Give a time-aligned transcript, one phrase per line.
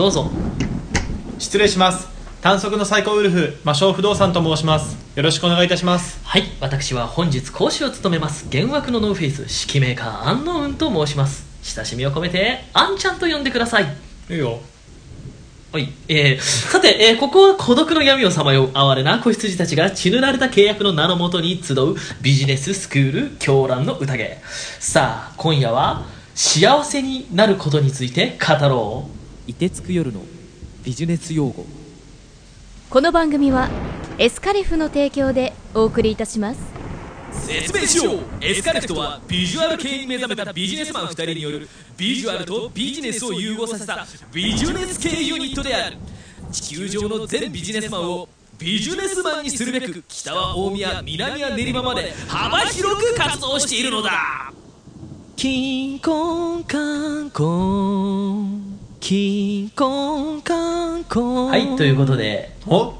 [0.00, 0.30] どうぞ。
[1.38, 2.08] 失礼します。
[2.40, 4.96] 短足の最高ウルフ魔性不動産と申します。
[5.14, 6.18] よろしくお願いいたします。
[6.24, 11.44] はい私は本日講師を務めます幻惑のノーフェイス指揮メーカーアンノウンと申します。
[11.62, 13.94] 親しみを込めてアンちゃんと呼んでください。
[14.30, 14.60] いいよ。
[15.70, 16.40] はい、えー、
[16.72, 24.40] さて、えー、ここは孤独の闇をさまよう哀れな子羊たちが血塗られた契約の名のもとに集うビジネススクール狂乱の宴。
[24.78, 29.19] さあ今夜は幸せになることについて語ろう
[29.50, 30.22] 凍てつく夜の
[30.84, 31.66] ビジネス用語。
[32.88, 33.68] この番組は
[34.18, 36.60] エスカレフの提供でお送りいたします。
[37.32, 38.18] 説明しよう。
[38.40, 45.96] エスカレフとはビジュアル系に目覚めたビジネスマン2人によるビジュアルとビジネスを融合させたビジネス系ユニットである。
[46.52, 54.52] 地球上の全ビジネスマンをビジネスマンにするべく北は大宮南は練馬まで幅広く活動しているのだ。
[55.34, 56.64] キンコン
[61.50, 62.94] はいということでお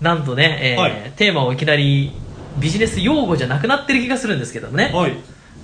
[0.00, 1.12] なんとね、えーはい。
[1.16, 2.12] テーマをいきなり
[2.60, 5.16] ビジネス用語じゃなくなってる気がするんですけどね、はい。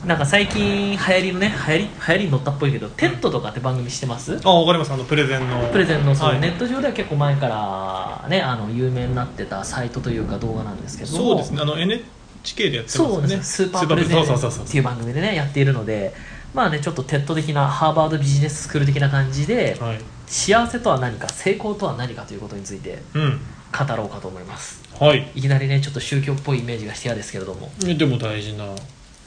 [0.05, 4.41] なんか最近流行りのね流行り流行りに乗ったっぽいけど、 TED とかって番組してます？
[4.42, 4.92] あわかります。
[4.92, 5.69] あのプレゼンの。
[5.69, 6.41] プレゼンのそのはい。
[6.41, 11.19] ネット上では結構前からねあの有名になってたサイトというか動画なんですけども。
[11.19, 11.61] そうですね。
[11.62, 16.12] あの NHK でやってますそうよねですスーパープレゼンそうそうそうそうっていう番組でねやっているので
[16.55, 20.00] まあねちょっと TED 的なハーバードビジネススクール的な感じで、はい。
[20.27, 23.41] 幸せとは何か成功とは何かということについてうん。
[23.77, 24.82] 語ろうかと思います。
[24.98, 25.28] はい。
[25.34, 28.64] いきなりねちょっと宗教っぽいイメージがして嫌ですけれどもえでも大事な。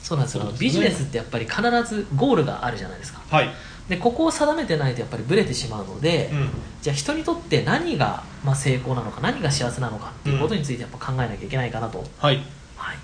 [0.01, 0.45] そうなんですよ。
[0.57, 3.21] ビジネスってやっぱり必ずゴールがあるじゃないですか。
[3.29, 3.49] はい。
[3.89, 6.49] でここを定めてないとやっぱりブレてしまうので、うん。
[6.81, 12.41] じゃあ人にとって何が、まあ、成功なのか何が幸せなのかっていうことについてやっぱ考えなきゃいけないかなと、はい。
[12.77, 12.97] はい、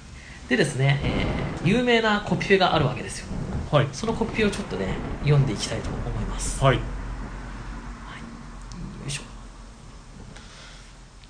[0.47, 3.27] でですね、えー有名なコピペがあるわけですよ
[3.73, 3.87] はい。
[3.91, 6.63] そのコピペをちょっとね読んでいきたいと思います。
[6.63, 6.75] はい。
[6.75, 6.81] よ
[9.07, 9.23] いしょ。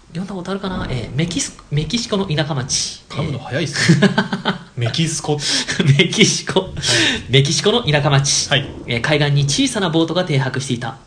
[0.09, 3.05] 読んだことあるかな、えーメキスメキシコの田舎町。
[3.07, 4.09] 噛むの早いっすね。
[4.75, 5.37] メキシコ。
[5.97, 6.67] メキシコ、
[7.29, 8.69] メキシコの田舎町、はい。
[8.87, 10.97] えー海岸に小さなボートが停泊していた。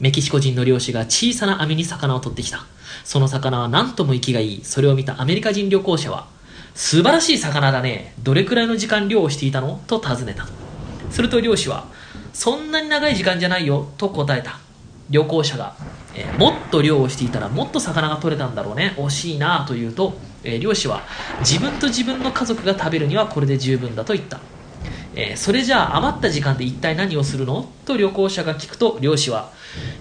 [0.00, 2.64] メキシコ人の漁師が小さな網に魚を取ってきた。
[3.04, 4.64] その魚は何とも生きがいい。
[4.64, 6.26] それを見たアメリカ人旅行者は
[6.74, 8.14] 素晴らしい魚だね。
[8.24, 9.80] どれくらいの時間漁をしていたの？
[9.86, 10.48] と尋ねた
[11.10, 11.86] すると漁師は
[12.32, 14.58] そんなに長い時間じゃないよと答えた。
[15.10, 15.74] 旅行者が、
[16.14, 21.02] えーもっと漁をしていたらもっと魚が取れたんだろうね惜しいなと言うと、えー漁師は
[21.40, 24.38] 自分と自分の家族が食べるにはこれで十分だと言った、
[25.16, 27.68] えーそれじゃあ余った時間で一体何をするの？
[27.84, 29.50] と旅行者が聞くと漁師は、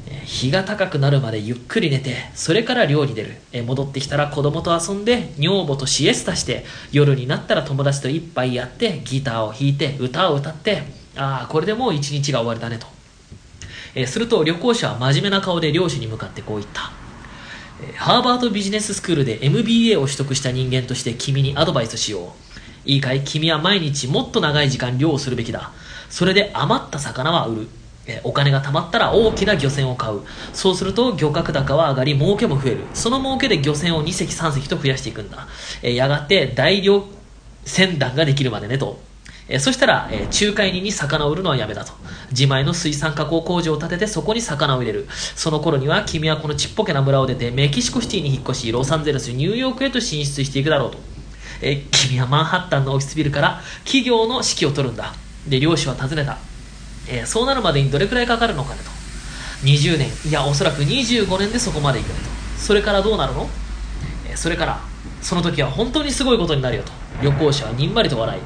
[0.07, 12.87] えー日が高くなるまでゆっくり寝てそれから漁に出る、えー戻ってきたら子供と遊んで女房とシエスタして夜になったら友達と一杯やってギターを弾いて歌を歌ってああこれでもう一日が終わりだねと。
[13.95, 16.91] えーすると旅行者は真面目な顔で漁師に向かってこう言った、
[17.97, 22.31] ハーバードビジネススクールで MBA を取得した人間として君にアドバイスしよう。
[22.85, 23.23] いいかい？
[23.23, 25.71] 君は毎日もっと長い時間漁をするべきだ。
[26.09, 27.67] それで余った魚は売る。
[28.23, 30.21] お金が貯まったら大きな漁船を買う。
[30.51, 32.85] そうすると漁獲高は上がり儲けも増える。
[32.93, 35.47] その儲けで漁船を2隻3隻と増やしていくんだ、
[35.83, 37.05] やがて大漁
[37.65, 38.99] 船団ができるまでねと。
[39.49, 41.91] えーそしたら、えー仲介人に魚を売るのはやめだと。
[42.31, 45.07] 自前の水産加工工場を建ててそこに魚を入れる。
[45.35, 50.99] その頃には君はこのちっぽけな村を出てメキシコシティに引っ越しロサンゼルスニューヨークへと進出していくだろうと、
[51.61, 55.13] えー君はマンハッタンのオフィスビルから企業の指揮を取るんだ。
[55.47, 56.37] で漁師は尋ねた、
[57.07, 58.99] えそうなるまでにどれくらいかかるのかねと。
[59.65, 60.09] 20年。
[60.29, 62.61] いやおそらく25年でそこまで行くねと。
[62.61, 63.49] それからどうなるの？
[64.31, 64.79] えそれから
[65.21, 66.91] その時は本当にすごいことになるよと。
[67.19, 68.41] 旅行者はにんまりと笑い。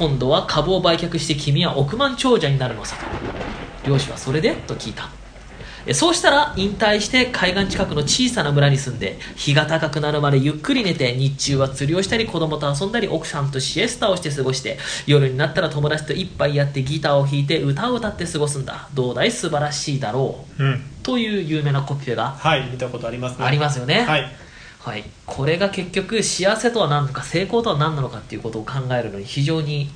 [0.00, 3.90] 今度は株を売却して君は億万長者になるのさと。
[3.90, 4.54] 漁師はそれで？
[4.54, 5.10] と聞いた。
[5.84, 18.88] えそうしたら引退して海岸近くの小さな村に住んで日が高くなるまでゆっくり寝て日中は釣りをしたり子供と遊んだり奥さんとシエスタをして過ごして夜になったら友達と一杯やってギターを弾いて歌を歌って過ごすんだ。
[18.94, 19.30] どうだい？
[19.30, 20.64] 素晴らしいだろう。
[20.64, 20.82] うん。
[21.02, 22.30] という有名なコピペが。
[22.30, 23.44] はい見たことありますね。
[23.44, 24.24] ありますよね、はい。
[24.80, 29.90] はい、これが結局幸せとは何なのか成功とは何なのかっていうことを考えるのに非常に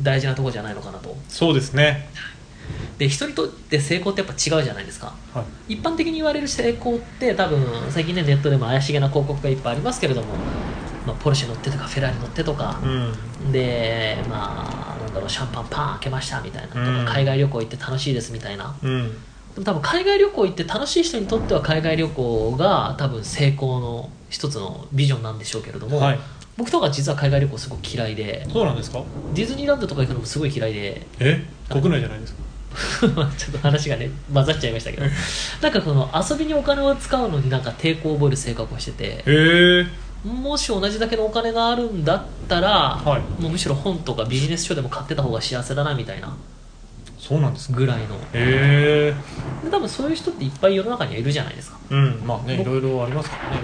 [0.00, 1.16] 大事なところじゃないのかなと。
[1.28, 2.08] そうですね。
[2.98, 5.14] で人にとって成功ってやっぱ違うじゃないですか。
[5.32, 5.74] はい。
[5.74, 10.26] 一般的に言われる成功って多分最近ねネットでも怪しげな広告がいっぱいありますけれども、
[11.06, 12.86] まあ、ポルシェ乗ってとかフェラーリ乗ってとかう、
[13.48, 13.52] ん。
[13.52, 18.76] でまあなんだろうシャンパンパン開けましたみたいなとか、うん海外旅行行って楽しいですみたいな。
[18.82, 19.12] うん。
[19.54, 26.18] でも多分海外旅行行って楽しい人にとっては海外旅行が多分成功の一つのビジョンなんでしょうけれども、はい
[26.58, 29.02] 僕とか実は海外旅行すごく嫌いでそうなんですか？
[29.32, 31.42] ディズニーランドとか行くのもすごい嫌いでえ？
[31.70, 32.42] 国内じゃないですか？
[33.38, 35.04] ちょっと話がね混ざっちゃいましたけど。
[35.62, 39.86] なんかこの遊びにお金を使うのになんか抵抗を覚える性格をしててへえ。
[40.28, 42.70] もし同じだけのお金があるんだったら、
[43.04, 43.42] はい。
[43.42, 46.36] もうむしろ本とかビジネス書でも買ってた方が幸せだなみたいな
[47.28, 47.70] そうなんです。
[47.70, 48.14] かぐらいの。
[48.32, 49.14] へえ
[49.62, 51.78] で多分そういう人っていっぱい世の中にはいるじゃないですか。
[51.90, 53.62] うんまあねい僕ろいろありますからね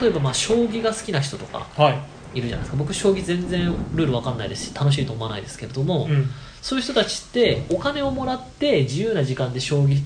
[0.00, 1.98] 例えばまあ将棋が好きな人とかははい。
[2.34, 2.76] いるじゃないですか。
[2.76, 6.26] 僕将棋全然ルールわかんないですし楽しいと思わないですけれども、うん。
[6.60, 10.02] そういう人たちってお金をもらって自由な時間で将棋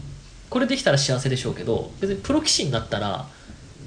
[0.48, 3.26] これできたら幸せでしょうけど別にプロ棋士になったら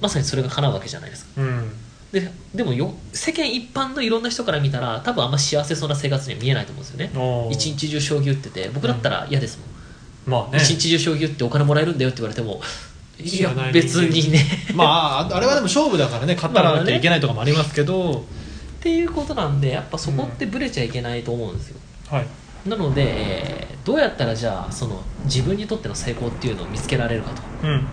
[0.01, 1.42] まさにそれが叶うわけじゃないですか。
[1.42, 1.83] うん
[2.13, 7.50] ででもよ世間一般のいろんな人から見たら多分あんま幸せそうな生活には見えないと思うんですよね。
[7.51, 9.60] 一日中将棋打ってて僕だったら嫌です
[10.27, 10.62] もん、まあね。
[10.62, 12.62] 一日中将棋打ってお金もらえるんだよって言われても
[13.19, 14.45] いや別にね。
[14.75, 18.24] まあああれはでも勝負だからね勝ったらなきゃいけないとかもありますけど、っ
[18.80, 21.80] ていうことなんでやっぱそこってブレちゃいけないと思うんですよ、
[22.10, 22.69] はい。
[22.69, 27.42] なので、えーどうやったらじゃあその自分にとっての成功っていうのを見つけられるかと。
[27.63, 27.86] うん。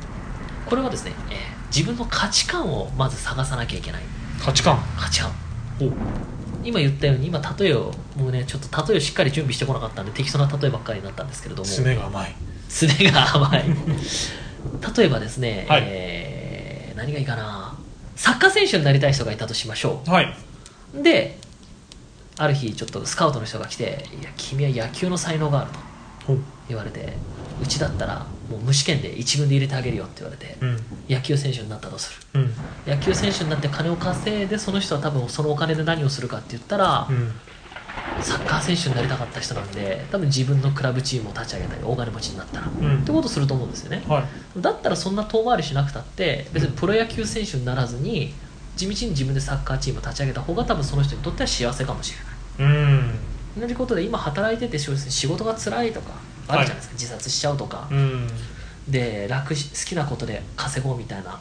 [0.66, 4.02] これはですね、えー自分の価値観をまず探さなきゃいけない。
[4.42, 4.78] 価値観？
[4.98, 5.30] 価値観。
[5.80, 5.90] お。
[6.62, 11.68] 今言ったように今例えをもうねちょっと例えをしっかり準備してこなかったんで適当な例えばっかりになったんですけれども。
[11.68, 12.34] 爪が甘い。
[12.68, 13.64] すねが甘い。
[14.96, 15.82] 例えばですね、はい。
[15.86, 17.74] えー何がいいかな。
[18.14, 20.36] サッカー選手になりたい人がいたとしましょはい、
[20.94, 21.38] うで
[22.36, 25.70] ある日ちょっとスカウトの人が来て「いや君は野球の才能がある」
[26.26, 26.36] と
[26.68, 27.14] 言われて
[27.62, 30.78] うちだったらもう無試験で一軍で入れてあげるよって言われてうん。
[31.08, 32.40] 野球選手になったとする？
[32.40, 32.50] うん。
[32.86, 37.32] 野球選手になって金を稼いでその人は多分そのお金で何をするかって言ったら、うん。
[38.22, 43.02] サッカー選手になりたかった人なんで多分自分のクラブチームを立ち上げたり大金持ちになったら、うん。
[43.02, 44.02] ってことすると思うんですよね。
[44.08, 44.60] はい。
[44.60, 48.34] だったらそんな遠回りしなくたって別にプロ野球選手にならずに
[48.76, 52.14] 地道に自分でサッカーチームを立ち上げた方が多分その人にとっては幸せかもし
[52.58, 52.74] れない。
[52.74, 52.76] う
[53.58, 53.60] ん。
[53.60, 56.12] 同じことで今働いてて仕事が辛いとか
[56.52, 58.26] あるじゃないですか、自殺しちゃうとか、うん。
[58.88, 61.38] で楽し好きなことで稼ごうみたいな。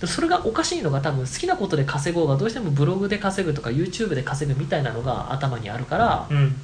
[0.00, 6.56] でそれがおかしいのが多分好きなことで稼ごうがどうしてもブログで稼ぐとか YouTube で稼ぐみたいなのが頭にあるから、うん。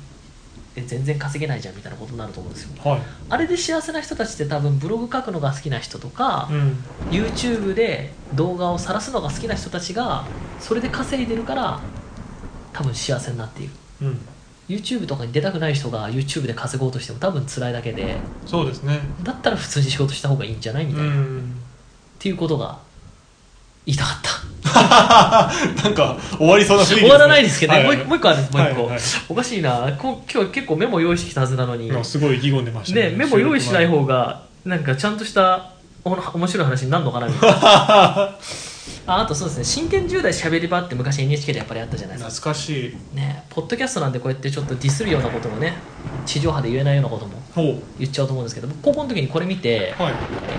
[0.76, 2.90] え全然稼げないじゃんみたいなことになると思うんですよ。
[2.90, 3.00] はい。
[3.28, 6.84] あれで幸せな人たちって多分ブログ書くのが好きな人とか、うん。
[7.10, 10.28] YouTube で動画を晒すのが好きな人たちが
[10.60, 11.80] それで稼いでるから
[12.72, 13.72] 多分幸せになっている。
[14.02, 14.20] うん
[14.70, 19.00] YouTube とかに出たくない人が YouTube で稼ごうとしても多分辛いだけでそうですね。
[19.25, 21.56] だったら普通に仕事した方がいいんじゃないみうたいな、っん。
[22.20, 22.78] ていうことが
[23.84, 24.40] 言いたかった。
[25.82, 27.88] なんか終わりそうな雰囲気ね、終わらないですけどね、はい。
[27.88, 28.56] はいもう一もう一個あるんです。
[28.56, 29.93] もう一個、はいはいおかしいな。
[29.99, 31.93] こ今日結構メモ用意してきたはずなのに。
[32.05, 33.11] すごい意気込んでましたね。
[33.16, 35.70] メモ用意しない方がなんかちゃんとした
[36.05, 38.37] お面白い話になるのかなみたいな
[39.06, 42.52] ああとそうですね真剣10代しゃべり場って昔 NHK でやっぱりあったじゃないですか。
[42.52, 43.16] 懐かしい。
[43.16, 45.75] ねポッドキャストなんでこうやってちょっとディスるようなこともね
[46.26, 50.14] 地上波で言えないようなこともほ言っちゃうと思うんですけど僕高校の時にこれ見てうはい。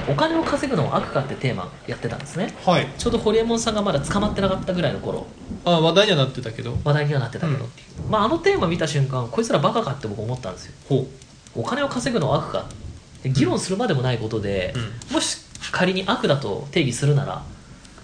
[0.10, 2.54] お金を稼ぐのは悪かってテーマやってたんですね。
[2.66, 2.88] はい。
[2.98, 5.28] ちょうどホリエモンさんがまだ捕まってなかったぐらいの頃。
[5.64, 6.78] あ話題にはなってたけど。
[6.84, 10.74] 話題にはなってたけどっていう、まあ、あのテーマ見た瞬間こいつらバカかって僕思ったんですよ。
[10.90, 11.08] ほ
[11.56, 12.66] お金を稼ぐのは悪か
[13.24, 14.74] で議論するまでもないことで、
[15.12, 15.38] もし
[15.72, 17.44] 仮に悪だと定義するなら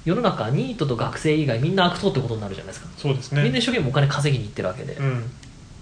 [0.08, 3.44] 世の中ニートと学生以外みんな悪党ってことになるじゃないですか、そうですね。
[3.44, 5.24] みんな一生懸命お金稼ぎに行ってるわけで、うん。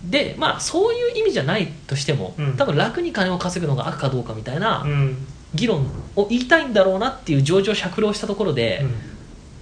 [0.10, 2.58] でまあそういう意味じゃないとしても、うん。
[2.58, 5.18] 多分楽に金を稼ぐのが悪かどうかみたいなうん。
[5.54, 5.86] 議論
[6.16, 8.86] を言いたいんだろうなっていう情状酌量したところで、う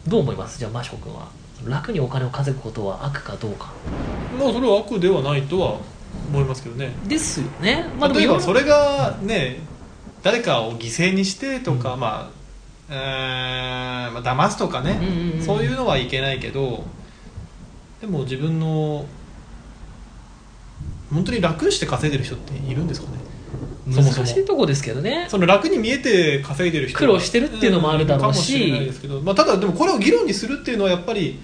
[0.07, 0.11] ん。
[0.11, 0.57] どう思います？
[0.57, 1.27] じゃあマシコ君は。
[1.65, 3.73] 楽にお金を稼ぐことは悪かどうか。
[4.39, 5.79] まあそれは悪ではないとは
[6.29, 6.93] 思いますけどね。
[7.05, 9.59] ですよね、まあ、例えばそれがね
[10.23, 12.42] 誰かを犠牲にしてとか、まあ
[12.89, 15.41] えーまあ騙すとかね、うんうんうん。
[15.41, 16.83] そういうのはいけないけど
[18.01, 19.05] でも自分の
[21.13, 23.17] 本当に楽して稼いでる人っているんですかね？
[23.93, 24.25] そもそも。
[24.25, 25.27] 難しいとこですけどね。
[25.29, 28.33] その楽に見えて稼いでる人が苦労してるっていうのもあるだろうし。
[28.33, 31.39] んかもしれないですけど、まあ、ただでもこれを議論にするっていうのはやっぱり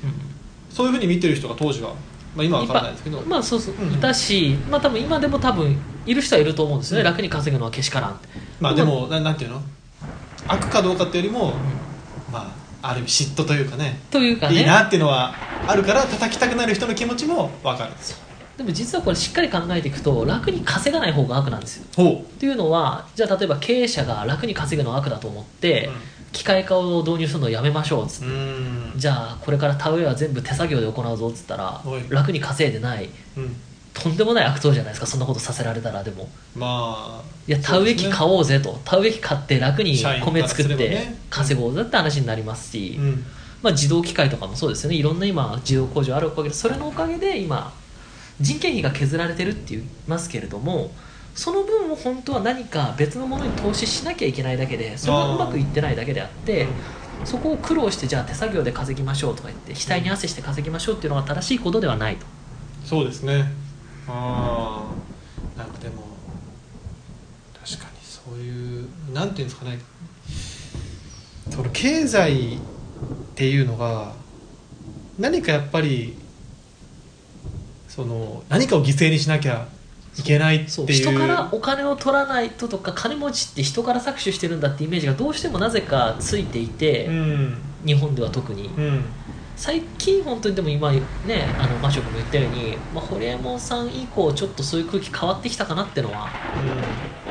[0.69, 1.93] そういうふうに見てる人が当時は、
[2.35, 7.05] まあ、今は分からないですけど、まあそうそう、うんいたしまあ多分今でも多分いる人はいると思うんですよね、うん。
[7.11, 8.19] 楽に稼ぐのはけしからん
[8.59, 9.61] まあでもななんていうの？
[10.47, 11.53] 悪かどうかっていうよりも、
[12.31, 13.99] まあある意味嫉妬というかね。
[14.09, 14.59] というかね。
[14.59, 15.33] いいなっていうのは
[15.67, 17.93] あるから叩きたくなる人の気持ちも分かる。
[18.57, 21.85] でも実はこれしっかり考えていくと楽に稼がない方が悪なんですよ。
[21.95, 25.93] ほっていうのはじゃあ例えば経営者が楽に稼ぐのは悪だと思って、うん。
[26.31, 28.29] 機械化を導入するのをやめましょうっつって
[28.97, 33.09] じゃあこれから田植えは全部手作業で行うぞっつったら楽に稼いでない。
[33.35, 33.55] うん
[33.93, 36.29] とんでもない悪党じゃないですかそんなことさせられたらでも。
[36.55, 38.79] まあいや田植え機買おうぜと。
[38.85, 43.25] 田植え機買って楽に米作って稼ごうぜって話になりますし、うん
[43.61, 44.95] まあ、自動機械とかもそうですよね。
[44.95, 47.73] いろんな今自動工場あるおかげでそれのおかげで今
[48.39, 50.91] 人件費が削られてるって言いますけれども
[51.35, 56.67] その分を本当は何か別のものに投資しなきゃいけないだけでそれがうまくいってないだけであって
[57.25, 62.25] そこを苦労してじゃあ手作業で稼ぎましょうとか言って額に汗して稼ぎましょうっていうのが正しいことではないと。
[62.85, 63.45] そうですね
[64.09, 64.83] あ
[65.55, 66.09] あなんかでも。
[67.53, 69.79] 確かにそういうなんていうんですかね。
[71.51, 72.59] その経済っ
[73.35, 74.13] ていうのが
[75.17, 76.15] 何かやっぱり
[77.87, 79.67] その何かを犠牲にしなきゃ
[80.17, 87.57] いけないっていう人からお金を取らないととか金持ちって人から搾取してるんだってイメージがどうしてもなぜかついていて、うん。
[87.85, 88.67] 日本では特に。
[88.67, 89.05] うん
[89.59, 91.03] 最近本当にでも今ね
[91.59, 96.29] あのマショ君も言ったように、まあ、ホリエモンさん以降ちょっとそういう空気変わってきたかなってのは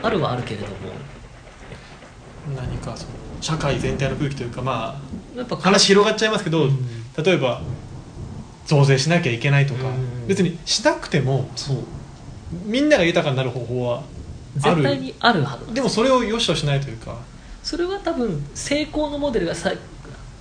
[0.02, 0.74] あるはあるけれども。
[0.74, 3.10] うん何かその
[3.42, 4.98] 社会全体の空気というかま
[5.36, 6.78] やっぱあ話広がっちゃいますけど、うん。
[7.22, 7.60] 例えば
[8.66, 10.26] 増税しなきゃいけないとか、うん。
[10.26, 11.48] 別にしなくても
[12.64, 14.02] みんなが豊かになる方法は
[14.62, 14.76] ある。
[14.76, 17.16] 絶対にあるはずでもそれを良しとしないというか。
[17.62, 19.72] それは多分成功のモデルがさ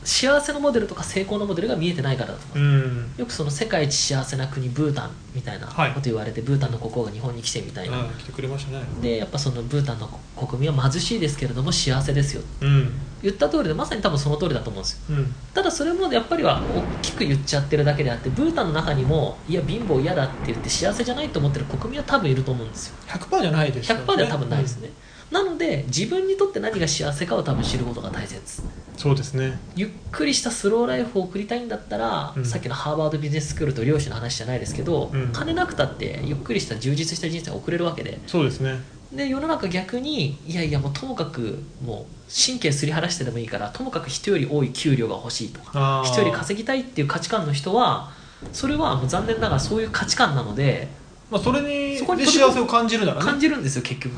[0.07, 2.65] 幸せのモデルとか成功のモデルが見えてないからだと思う。
[2.65, 3.13] うん。
[3.17, 5.91] よくその世界一幸せな国ブータンみたいなはい。
[5.91, 8.09] こと言われて、ブータンの国王が日本に来てみたいな、うん。
[8.11, 8.83] 来てくれましたね。
[9.01, 12.91] でやっぱそのブータンの国民は貧しいですけれども幸せですようん。
[13.21, 15.17] 言った通りでまさに多分その通りだと思うんですよ。
[15.17, 15.35] うん。
[15.53, 22.95] ただそれもやっぱりは大きく言っちゃってるだけであってブータンの中にもいや貧乏嫌だって言って幸せじゃないと思ってる国民は多分いると思うんですよ。
[23.07, 24.03] 100%じゃないですよね。
[24.07, 24.89] 100%では多分ないですね、
[25.31, 28.61] なので自分にとって何が幸せかを多分知ることが大切。
[28.61, 29.59] うんそうですね。
[29.75, 32.45] ゆっくりしたスローライフを送りたいんだったら、うん。
[32.45, 35.31] さっきのハーバードビジネススクールと漁師の話じゃないですけど、うん。
[35.31, 38.19] 金なくたってゆっくりした充実した人生を送れるわけで。
[38.25, 38.81] そうですね。
[39.11, 48.11] で世の中逆にいやいやもうともかくもう神経すり晴らしてでもいいからともかく人より多い給料が欲しいとか人より稼ぎたいっていう価値観の人は
[48.51, 50.89] それはもう残念ながらそういう価値観なので
[51.29, 53.25] まあそれにそこにで幸せを感じるならね。
[53.25, 54.13] 感じるんですよ結局。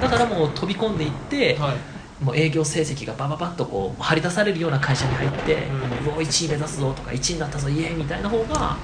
[0.00, 2.24] だからもう飛び込んでいって、はい。
[2.24, 5.66] もう営業成績がバババッとこう張り出されるような会社に入って、
[6.04, 8.76] うお1位目指すぞとか1位になったぞイエーイみたいな方が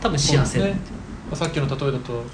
[0.00, 0.80] 多分幸せ、そうですね。
[1.30, 2.24] まあさっきの例えだと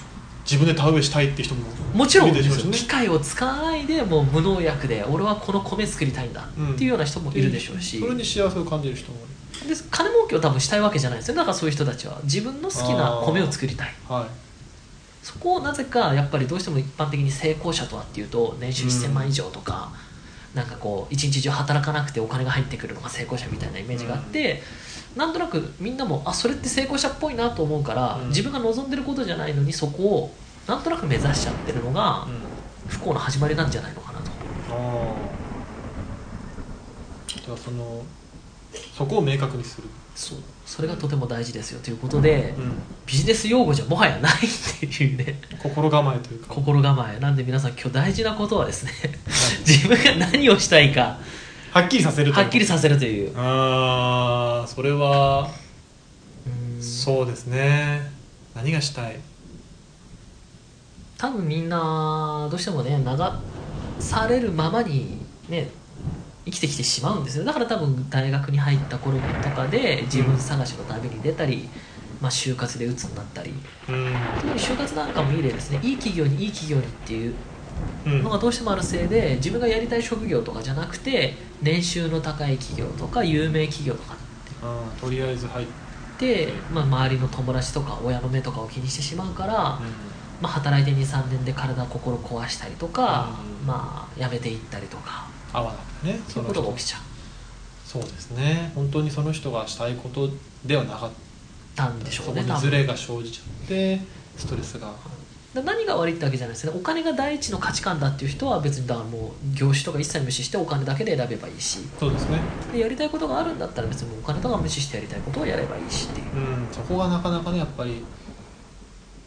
[0.44, 2.72] 自分で田植えしたいって人ももちろんいるでしょうしね。
[2.72, 6.74] 機械を使わないでもう無農薬で俺はこの米作りたいんだうん。
[6.74, 9.18] っていうような人もいるでしょうし、それに幸せを感じる人も
[9.64, 9.68] い。
[9.68, 11.34] で金儲けを多分したいわけじゃないですよ。
[11.34, 12.20] だからそういう人たちは。
[12.22, 13.88] 自分の好きな米を作りたい。
[13.88, 14.43] るはい
[15.24, 19.90] そこをなぜかやっぱりどうしても一般的に成功者とはっていうと年収1000万以上とか、
[20.54, 24.62] なんかこう一日中働かなくてお金が入ってくるのが成功者みたいなイメージがあって、
[25.16, 28.28] なんとなくみんなもあそれって成功者っぽいなと思うから、うん。
[28.28, 30.34] 自分が望んでることじゃないのにそこを
[30.68, 32.26] なんとなく目指しちゃってるのが
[32.86, 34.30] 不幸の始まりなんじゃないのかなと。
[34.68, 35.40] あ
[37.40, 38.02] あではその
[38.96, 42.72] そこを明確にする、そうそれがとても大事ですよということで、うん。
[43.06, 44.36] ビジネス用語じゃもはやないっ
[44.80, 45.38] ていうね。
[45.62, 46.54] 心構えというか。
[46.54, 47.20] 心構え。
[47.20, 48.92] なんで皆さん今日大事なことはですね
[49.66, 51.18] 自分が何をしたいか
[51.72, 53.36] はっきりさせるはっきりさせるという。
[53.36, 55.50] ああそれは
[56.46, 58.10] うんそうですね。
[58.54, 59.20] 何がしたい？
[61.18, 65.18] 多分みんなどうしてもね流されるままに
[65.48, 65.68] ね
[66.46, 67.44] 生きてきてしまうんですよ。
[67.44, 71.72] だから多分大学に入った頃とかで自分探しの旅に出たり、
[72.20, 73.64] まあ、就活で鬱になったり。
[73.86, 74.34] うん。
[74.38, 75.78] 特に就活なんかもいい例ですね。
[75.82, 77.46] いい企業にいい企業にっていう
[78.04, 78.24] うん。
[78.24, 84.18] のがどうしてもあるせいで自分がやりたい職業とかじゃなくて年収の高い企業とか有名企業とか
[84.60, 85.66] あーとりあえず入っ
[86.18, 89.84] で、まあ、周りの友達とか親の目とかを気にしてしまうから、う
[90.40, 93.66] まあ、働いて23年で体心壊したりとか、うん。
[93.66, 95.32] まあ、辞めていったりとか。
[95.32, 96.98] ん合わなくてねそういうことが起きちゃ
[97.86, 98.72] そうですね。
[98.74, 100.28] 本当にその人がしたいこと
[100.64, 101.12] ではなかっっ
[101.76, 102.54] たんでしょそうこね多分。
[102.56, 104.00] にズレが生じちゃって
[104.36, 104.92] ストレスが。
[105.54, 106.72] だ何が悪いってわけじゃないですね。
[106.74, 111.78] お金が第一の価値観だっていう人は別にだからもう業種とか一切無視してお金だけで選べばいいし。
[111.98, 112.40] そうですね。
[112.72, 116.26] でやりたいことがあるんだったら別にもうお金とか無視してやりたいことをやればいいしっていう。
[116.36, 116.68] うん。
[116.72, 118.04] そこがなかなかねやっぱり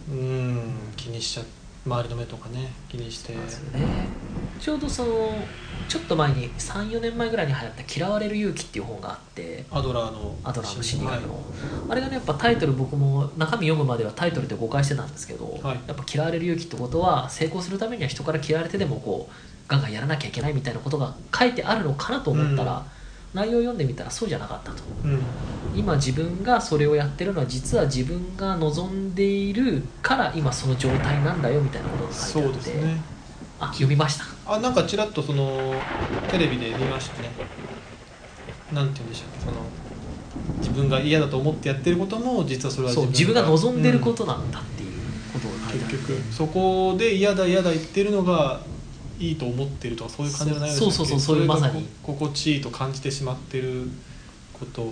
[0.10, 1.44] うん気にしちゃ
[1.88, 3.34] 周りの目とかね気にして。
[3.34, 3.40] ね。
[4.60, 5.36] ちょうどその
[5.88, 10.36] ちょっと前に34年前ぐらいに流行った「嫌われる勇気」っていう本があってアドラーの。
[10.44, 11.44] アドラーの心理学の、はい
[11.90, 15.80] あれがねやっぱタイトル僕も中身読むまではタイトルで誤解してたんですけど、はい。
[15.88, 19.34] やっぱ嫌われる勇気ってことは成功するためには人から嫌われてでもこう
[19.68, 22.86] ガンガンやらなきゃいけないみたいなことが書いてあるのかなと思ったら、
[23.34, 24.84] 内容を読んでみたらそうじゃなかったと。
[25.06, 25.20] うん。
[25.76, 33.02] 今自分がそれをやってるのは実は自分が望んでいるから今その状態なんだよみたいなことが書いそうてあって、ですね。
[33.60, 34.26] あ読みました。
[34.46, 35.76] あなんかちらっとその
[36.32, 37.30] テレビで見ましたね。
[38.74, 39.62] なんて言うんでしたっけその
[40.60, 44.92] 自分が嫌だと思ってやってることも実はそれは自分が望んでること、となんだっていう
[45.32, 48.62] ことを結局そこで嫌だ嫌だ言ってるのが
[49.20, 50.92] いいと思ってるとかそういう感じじゃないですか。
[50.92, 51.86] そうそうそうそういうまさに。
[52.04, 53.88] 心地いいと感じてしまってる
[54.54, 54.86] ことっ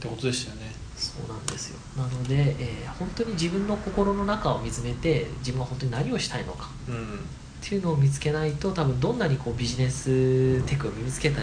[0.00, 0.72] てことでしたよね。
[0.96, 1.78] そうなんですよ。
[1.96, 6.68] なので、えー本当に自分の心の中を見つめて自分は本当に何をしたいのか。
[6.88, 6.94] うん。
[6.94, 6.98] っ
[7.60, 11.36] ていうのを見つけないと多分どんなにこうビジネステクを身につけて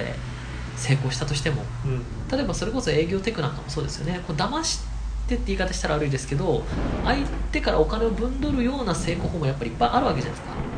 [0.75, 2.01] 成功したとしてもうん。
[2.29, 4.19] 例えばそれこそ営業テクなんかもそうですよね。
[4.27, 4.79] こう騙し
[5.27, 6.61] てって言い方したら悪いですけど
[7.03, 10.55] 相手からお金を分取るような成功法もやっぱりいっぱいあるわけじゃないですか。
[10.57, 10.74] うん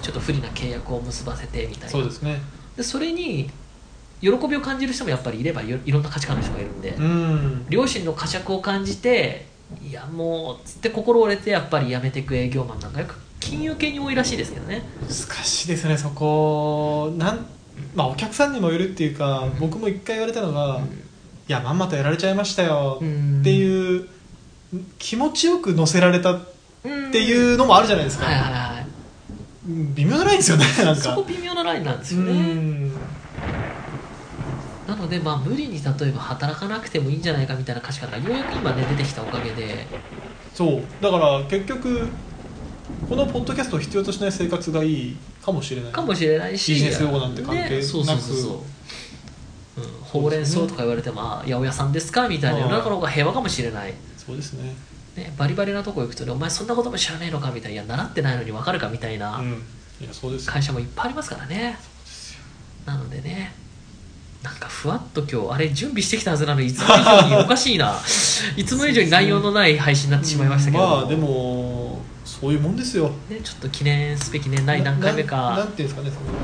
[0.00, 1.88] ちょっと不利な契約を結ばせてみたいな。
[1.88, 2.40] そうですね。
[2.76, 3.50] でそれに
[4.20, 7.66] 喜びを感じる人もやっぱりいればいろんな価値観の人がいるんで、うん。
[7.68, 9.46] 両親の呵責を感じて
[9.82, 14.82] いやもうつって心折れてやっぱり辞めていく営業マンなんかよく金融系に多いらしいですけどね。
[15.02, 15.12] 難
[15.44, 17.12] しいですねそこ。
[17.16, 17.46] なん
[17.94, 20.80] まあお客さんにもよるっていうか僕も一回言われたのが、
[21.46, 24.08] いやまんまとやられちゃいましたようんっていう
[24.98, 26.48] 気持ちよく乗せられたっ
[26.80, 28.77] っていうのもあるじゃないですか、はいはいはいうん
[29.68, 31.02] 微妙なラインですよねなんか。
[31.02, 32.54] そこ微妙なラインなんですうよね。
[32.54, 32.90] ん。
[34.86, 39.86] なのでまあ無理に例えば働かなくてもいいんじゃないかみたいな価値観がようやく今ね出てきたおかげで。
[40.54, 40.82] そう。
[41.02, 42.08] だから結局
[43.08, 45.92] このポッドキャストを必要としない生活がいいかもしれない。
[45.92, 46.72] かもしれないし。
[46.72, 47.74] ビジネス用語なんて関係なく。
[47.74, 54.74] ね、そうそうそうそう、うん、ほうれん草とか言われても、あ八百屋さんですかみたいな世の中の方が平和かもしれない、そうですね
[55.18, 59.42] ね、バリバリなとこ行くとねお前そんなことも知らねえのかみたいないや習ってないのに分かるかみたいな
[60.46, 61.78] 会社もいっぱいありますからね。
[62.86, 63.52] なのでね
[64.42, 67.98] なんかふわっと今日あれ準備してきたはずなのにいつも以上におかしいな。
[68.56, 73.10] いつも以上に内容のない配信になってしまいましたけどまあでもそういうもんですよ。
[73.28, 76.38] ね、ちょっと記念すべき年内何回目ななんていうんですかねその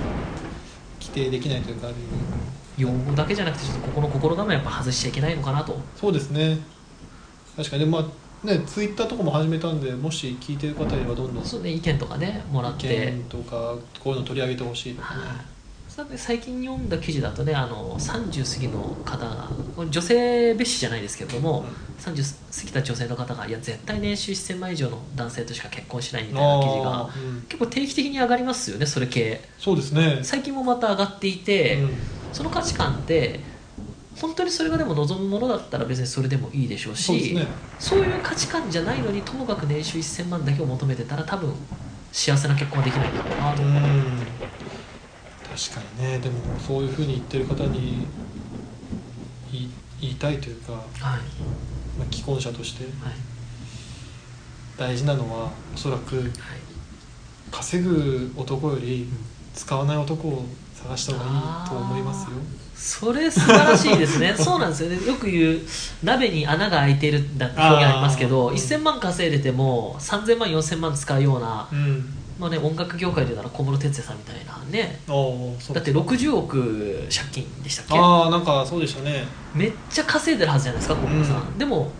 [1.00, 1.88] 規定できないというか
[2.76, 5.80] 用語だけじゃなくてちょっとここの心構えやっぱ外しちゃいけないのかなと。
[5.94, 6.58] そうですね。
[7.56, 15.54] 確かにでもまあねツイッターとかも始めたんでもし聞いてる方いればどんどんそうね意見とかねもらっ意て見とかこういうの取り上げてほしいとかね。
[16.16, 19.52] 最近読んだ記事だとねあの30過ぎの方が
[19.88, 21.64] 女性蔑視じゃないですけれども、
[21.98, 27.42] 30過ぎた女性の方がいや絶対年収1000万以上の男性としか結婚しないみたいな記事あがーうん。
[27.42, 29.40] 結構定期的に上がりますよねそれ系。
[29.58, 30.20] そうですね。
[30.24, 31.96] 最近もまた上がっていて、うん。
[32.32, 33.44] その価値観って
[34.20, 37.74] 本当にそれがでも望むものだったら別にそれでもいいでしょうしね。
[37.78, 41.66] そういう価値観じゃないのにともかく年収1000万だけを求めてたら多分
[42.12, 43.64] 幸せな結婚はできないんだろうなと
[45.42, 46.18] 確かにね。
[46.20, 48.16] でもそういうふうに言ってる方に
[49.50, 51.44] 言い言いたいというか、はい。
[51.96, 53.14] まあ、既婚者としてはい。
[54.76, 56.30] 大事なのはおそらくはい。
[57.50, 59.10] 稼ぐ男より
[59.52, 62.36] 使わない男を探した方がいいと思いますよ
[62.76, 64.34] それ素晴らしいですね。
[64.38, 64.90] そうなんですよ。
[64.90, 65.60] ねよく言う
[66.02, 68.56] 鍋に穴が開いてるんだって表現ありますけどあー。
[68.56, 72.04] 1000万稼いでても3000万4000万使うような、うん。
[72.38, 75.00] まあね、音楽業界で言うなら小室哲哉さんみたいなね。
[75.06, 77.94] だって60億借金でしたっけ？
[77.96, 79.24] ああなんかそうでしたね。
[79.54, 81.58] めっちゃ稼いでるはずじゃないですか小室さん、うん。
[81.58, 81.92] でも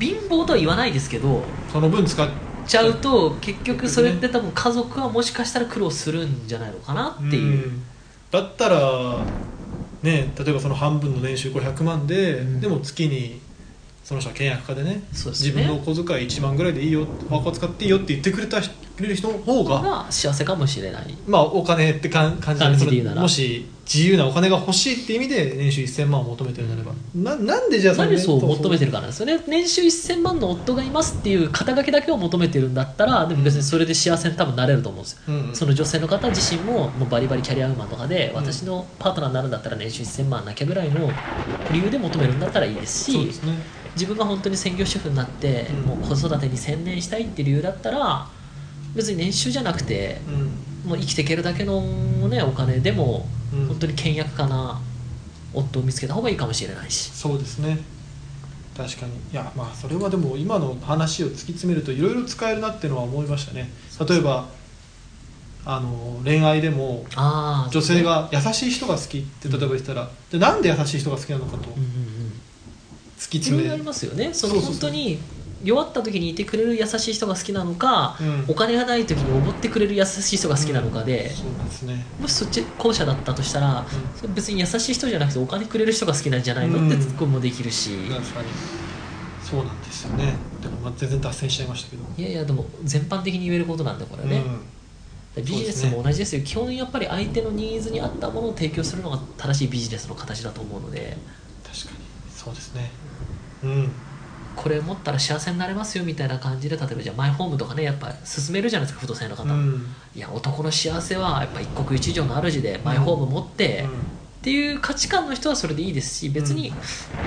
[0.00, 2.28] 貧乏とは言わないですけどその分使っ
[2.66, 2.94] ちゃう。
[3.00, 7.82] と結局それって多分家族はもしかしたら苦労するんじゃないのかなっていう、ん。
[8.30, 9.26] だったら
[10.02, 12.60] ね例えばその半分の年収これ100万で、うん。
[12.60, 13.40] でも月に
[14.06, 15.02] その人は契約家でねね。
[15.10, 21.18] 自分のお小遣い1万ぐらいでいいよ箱使っていいよって言ってくれた人くれる人の方がが幸せかもしれない。
[21.26, 29.42] まあお金ってかん感じでもし自由なお金が欲しいって意味で年収1000万を求めてるならばななんでじゃあなんでそう求めてるるかなんですよね。
[29.48, 38.36] 年収1000万の夫がいますっていう肩書きだけを求めてるんだったらでも別にそれで幸せに多分なれると思うんですよ、うんその女性の方自身ももうバリバリキャリアウーマンとかで、うん。
[38.36, 41.10] 私のパートナーになるんだったら年収1000万なきゃぐらいの
[41.72, 43.58] 理由で求めるんだったらいいですしそうですね
[43.96, 45.80] 自分が本当に専業主婦になって、うん。
[45.82, 48.28] もう子育てに専念したいっていう理由だったら
[48.94, 50.90] 別に年収じゃなくてうん。
[50.90, 51.80] もう生きていけるだけの、
[52.28, 53.66] ね、お金でも、うん。
[53.66, 54.80] 本当に倹約家な
[55.52, 57.10] 夫を見つけた方がいいかもしれないし。
[57.10, 57.78] そうですね。
[58.76, 59.12] 確かに。
[59.32, 63.70] いやまあそれはでも今の話を突き詰めるといろいろ使えるなっていうのは思いましたね。
[64.06, 64.46] 例えば
[65.64, 71.56] あの恋愛でも女性が優しい人が好きって例えば言ったらでなんで優しい人が好きなのかと。
[71.56, 72.15] うんうんうん
[73.18, 73.64] 突き詰め。
[73.64, 74.32] いろいろありますよね。
[74.34, 75.18] その本当に
[75.62, 78.44] 弱った時にいてくれる優しい人が好きなのか、うん。
[78.48, 82.06] お金がない時におごってくれる優しい人が好きなのかで、そうですね。
[82.18, 86.88] もしそっち後者だったとしたら、それ別に優しい人じゃなくてお金くれる人が好きなんじゃないの、うん。
[86.88, 87.96] ってツッコミもできるし、
[89.42, 90.36] そうなんですよね。
[90.60, 92.02] でもまあ全然脱線しちゃいましたけど。
[92.18, 94.42] いやいやでも全般的に言えることなんでこれね、
[95.36, 95.42] うん。
[95.42, 96.42] ビジネスも同じですよ。
[96.42, 101.16] 基本やっぱり相手のニーズに合ったものを提供するのが正しいビジネスの形だと思うので。
[101.64, 102.05] 確かに
[102.46, 102.90] そうですね。
[103.64, 103.92] うん。
[104.54, 109.86] これ持ったら幸せになれますよみたいな感じで例えばじゃあマイホームとかねやっぱ進めるじゃないですか不動産屋の方、うん。
[110.14, 113.84] いや男の幸せはやっぱ一国一城の主でマイホーム持って、
[114.38, 116.72] っていう価値観の人はそれでいいですし別に、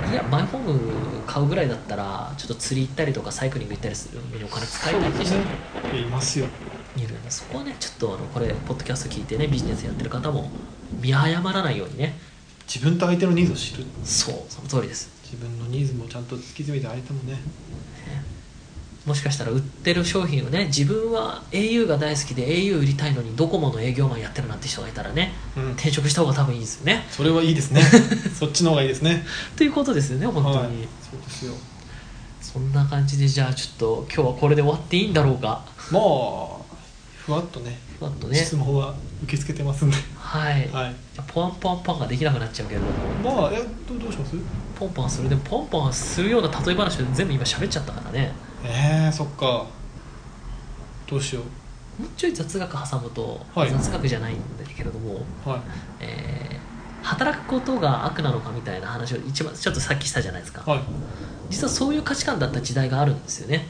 [0.06, 5.26] いやマイホーム買うぐらいだったらちょっと釣り行ったりとかサイクリング行ったりするのにお金使いたいって。
[5.26, 5.46] 人も
[5.92, 6.48] いますよ。
[6.96, 10.50] いるんでそこはねちょっとあのこれポッドキャスト聞いてねビジネスやってる方も
[11.00, 12.18] 見誤らないようにね
[12.74, 13.84] 自分と相手のニーズを知る。
[14.04, 15.10] そうその通りです。
[15.24, 17.40] 自分のニーズもちゃんと突き詰めて相手もね。
[19.08, 25.72] もしかしたら売ってる商品をね自分は au が大好きで au 売りたいのにドコモの営業マンやってるなんて人がいたらねうん。
[25.72, 27.06] 転職した方が多分いいですよね。
[27.10, 27.82] それはいいですね。
[28.38, 29.26] そっちの方がいいですね。
[29.56, 30.68] ということですよね本当に、はい。
[31.10, 31.54] そうですよ。
[32.42, 35.66] そんな感じでじゃあちょっと今日はこれで終わっていいんだろうか。
[35.92, 36.70] まあ
[37.26, 38.38] ふわっとねふわっとね。
[38.38, 39.98] 質問は受け付けてますんで。
[40.18, 40.96] はい、はい。
[41.28, 42.86] ポンポンポンができなくなっちゃうけれど。
[42.88, 44.36] もまあえどうどうします？
[44.80, 45.30] ポンポンする。
[45.30, 48.32] でもポンポンするような例え話で全部今喋っちゃったからね。
[48.64, 49.66] えー、そっか。
[51.08, 51.42] どうしよ
[51.98, 52.10] もう。
[52.16, 53.70] ちょい雑学挟むと、はい。
[53.70, 55.62] 雑学じゃないんだけれども、うはい。
[56.00, 56.70] えー
[57.02, 60.70] 働くことが悪なのかみたいな話を一番ちょっとさっきしたじゃないですか。
[60.70, 60.82] はい。
[61.50, 63.66] 実はそういう価値観だった時代があるんですよね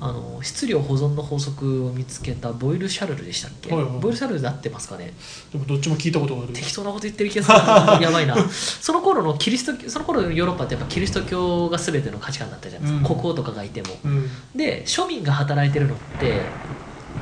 [0.00, 5.12] あの質量保存の法則を見つけたボイル・シャルルでしたっけ、はいはいボイル・シャルルで合ってますかね？
[5.52, 6.52] でもどっちも聞いたことがある。
[6.52, 7.56] 適当なこと言ってる気がする。
[8.02, 8.36] やばいな。
[8.48, 13.20] その頃のキリストその頃のヨーロッパってやっぱキリスト教が全ての価値観だったじゃないですか、うん。
[13.20, 13.96] 国王とかがいても。
[14.04, 14.30] うん。
[14.54, 16.42] で庶民が働いてるのって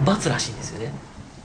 [0.05, 0.93] 罰らしいんですよね。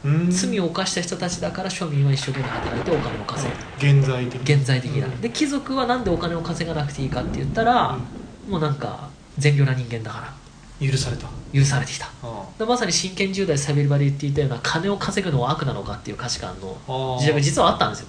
[0.05, 0.31] うん。
[0.31, 3.99] 罪を犯した人たちだから庶民は一生懸命働いてお金を稼ぐ。
[3.99, 5.07] 現在的現在的な。
[5.07, 5.21] うん。
[5.21, 7.99] で貴族はなんでお金を稼がなくていいかって言ったら、
[8.47, 10.46] もうなんか善良な人間だから
[10.79, 11.27] 許された。
[11.53, 12.07] 許されてきた。
[12.23, 18.07] あでまさに真剣10代サビルバで言っていたような金を稼ぐのは悪なのかっていう価値観のあ時代が実はあったんですよ。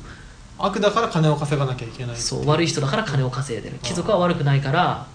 [0.58, 3.78] 悪だから金を稼がなきゃいけないそう悪い人だから金を稼いでる。
[3.82, 5.06] 貴族は悪くないから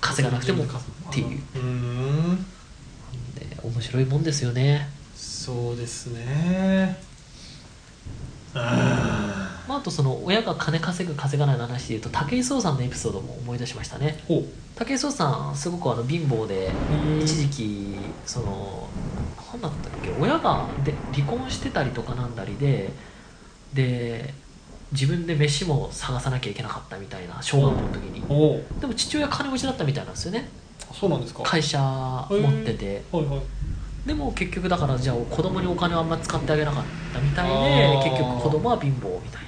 [0.00, 0.66] 稼がなくてもっ
[1.12, 1.26] ていう。
[1.54, 2.46] うーん。
[3.34, 6.98] で面白いもんですよね、そうですね
[9.78, 14.18] あ、あとその親が金稼ぐ稼がないの話でいうと武井壮さんのエピソードも思い出しましたね。
[14.28, 18.90] 武井壮さんすごくあの貧乏でうん一時期その
[19.52, 22.92] 何だったっけ親がで離婚してたりとかなんだりで
[23.72, 24.34] で
[24.92, 28.24] 自分で飯も探さなきゃいけなかったみたいな小学校の時に。
[28.80, 30.48] でも父親金持ちだったみたいなんですよね。
[30.92, 31.42] そうなんですか。
[31.42, 31.78] 会社
[32.30, 33.04] 持ってて。
[33.12, 33.40] はいはい。
[34.06, 38.04] でも結局だからじゃあ子供にお金をあんま使ってあげなかったみたいあでー。
[38.04, 39.47] 結局子供は貧乏みたい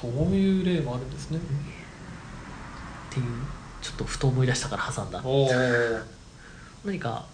[0.00, 1.38] そういう例もあるんですね。
[3.10, 3.26] ていう
[3.82, 5.20] ちょっとふと思い出したから挟んだ。
[5.24, 5.50] おお
[6.84, 7.26] 何か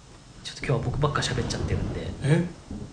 [0.43, 2.09] ちょっと今日は僕ばっか喋っちゃってるんで。
[2.23, 2.45] え？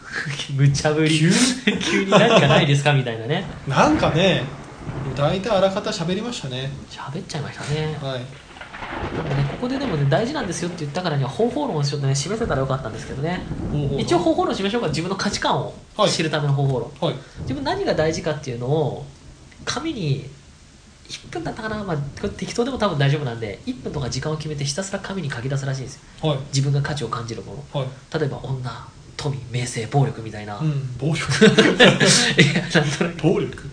[0.56, 1.20] 無茶ぶり。
[1.20, 1.32] 急？
[1.80, 3.46] 急に何かないですかみたいなね。
[3.68, 4.44] なんかね
[5.16, 6.72] 大体あらかた喋りましたね。
[6.90, 7.98] 喋っちゃいましたね。
[8.02, 8.22] はい。
[9.16, 13.42] なんかねここででもね大事なんですよって言ったからには方法論をちょっとね示せたらよかったんですけどね。
[13.98, 14.88] 一応方法論しましょうか。
[14.90, 17.16] 自分の価値観をはい知るための方法論、はい。
[17.42, 19.06] 自分何が大事かっていうのを
[19.66, 20.30] 紙に
[21.08, 26.30] 1分だったかな、まあ、適当でも多分大丈夫なんで1分とか時間を決めてひたすら紙に書き出すらしいんですよ。
[26.30, 26.40] はい。
[26.48, 27.82] 自分が価値を感じるもの。
[27.82, 28.20] はい。
[28.20, 31.46] 例えば女富名声暴力みたいな、いうん暴力？
[31.46, 33.22] やなんとなく。
[33.22, 33.70] 暴力？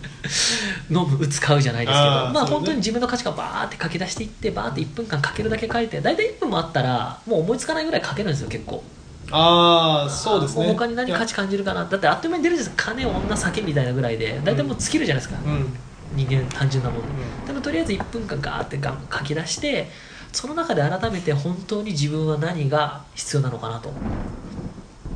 [0.90, 8.84] 飲む打つ買うじゃないですけどまあ本当に自分の価値観バーって書き出していってバーって1分間書けるだけ書いて大体1分もあったらもう思いつかないぐらい書けるんですよ結構
[9.30, 10.66] ああそうですね。
[10.66, 11.84] も他に何価値感じるかな？
[11.84, 15.74] だってあっという間に出るじゃないですか金女酒みたいなぐらいで大体もう尽きるじゃないですか、うん。
[16.12, 17.44] 人間単純なもの、ん。
[17.46, 19.88] でもとりあえず1分間ガーってが書き出して
[20.32, 23.92] その中で改めて本当に自分は何が必要なのかなと。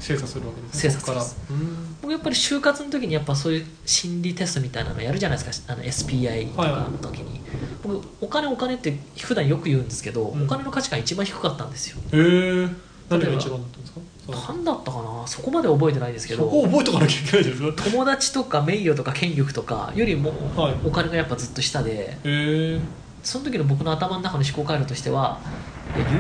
[0.01, 0.81] 精査するわけですね。
[0.81, 1.23] 精査から。
[1.23, 1.97] うん。
[2.03, 5.73] 僕やっぱり就活の時にやっぱそういう心理テストみたいなのやるじゃないですか。
[5.73, 7.41] あの SPI とかの時に、
[7.83, 10.45] 僕お金お金って普段よく言うんですけど、うん。
[10.45, 11.97] お金の価値観一番低かったんですよ。
[12.13, 12.69] へえ
[13.11, 14.01] 何が一番だったんですか？
[14.49, 15.27] 何だったかな？
[15.27, 20.75] そこまで覚えてないですけそどこを覚えとかなきゃいけないですか友達とか名誉とか権力とかよりもはい。
[20.85, 22.11] お金がやっぱずっと下で。
[22.11, 22.81] へえ
[23.23, 25.39] その時の僕の頭の中の思考回路としては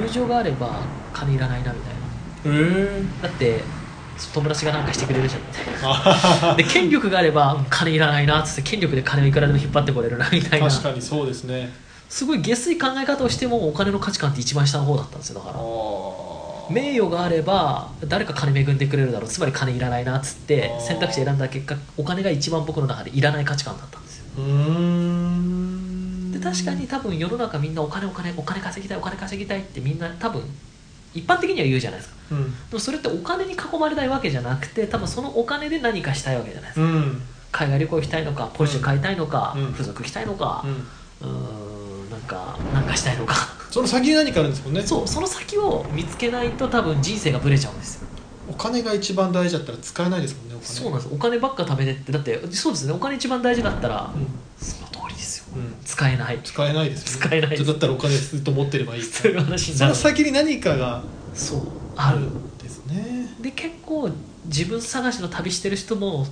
[0.03, 0.81] 友情があれば
[1.12, 2.59] 金いらないなみたいな。
[3.23, 3.61] だって
[4.33, 10.70] 友達がなんかしてくれるじゃんみたいあなで権力があればうん金いらないなっつって権力で金をいくらでも引っ張ってこれるなみたいな。
[10.70, 11.73] 確かにそうですね。
[12.09, 15.57] すごい下水考え方をしてもお金の価値観って一番下の方だったんですよだから
[16.70, 19.29] 名誉があれば誰か金恵んでくれるだろう。
[19.29, 24.24] つまり金いらないなっつって選択肢選んだ結果お金が一番僕の中でいらない価値観だったんですよ。
[26.33, 30.42] で確かに多分世の中みんなお金お金お金稼ぎたいお金稼ぎたいってみんな多分
[31.12, 32.16] 一般的には言うじゃないですか。
[32.33, 32.50] うん。
[32.50, 36.87] でもそれってお金に囲まれたいわけじゃなくて多分そのお金で何かしたいわけじゃないですか。
[36.87, 37.22] うん。
[37.53, 39.72] 海外旅行行きたいのかポルシェ買いたいのか、うん。
[39.72, 41.29] 付属したいのかうん。
[41.29, 41.33] う
[41.70, 41.73] ん
[42.24, 43.34] かなんかしたいのか。
[43.70, 44.82] その先に何かあるんですもんね。
[44.82, 48.08] そうその先を見つけないと多分人生がブレちゃうんですよ。
[48.48, 50.66] お金が一番大事だったら使えないですもんねお金。
[50.66, 51.14] そうなんです。
[51.14, 52.92] お金ばっか貯めてってだってそうですね。
[52.92, 54.26] お金一番大事だったら、うん。
[54.62, 55.46] その通りですよ。
[55.56, 55.74] うん。
[55.84, 56.40] 使えない。
[56.44, 57.64] 使えないですよ、ね、使えない。
[57.64, 59.94] だったらお金ずっと持ってればいいそういう話になる。
[59.94, 61.02] その先に何かが
[61.34, 61.60] そう
[61.96, 62.18] ある。
[62.18, 63.34] あるんですね。
[63.40, 64.10] で結構
[64.46, 66.26] 自分探しの旅してる人も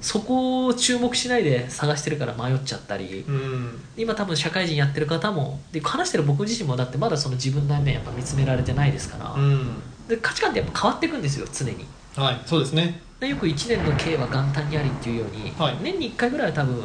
[0.00, 3.80] そこを注目しないで探してるから迷っちゃったり、うん。
[3.96, 9.82] 今多分社会人やってる方もで話してる僕自身もだってまだその自分の面やっぱ見つめられてないですから、うん。
[10.06, 11.86] で価値観ってやっぱ変わっていくんですよ常に。
[12.14, 13.02] はいそうですね。
[13.18, 15.78] でよく1年の計は元旦にありっていうように、はい。
[15.82, 16.84] 年に1回ぐらいは多分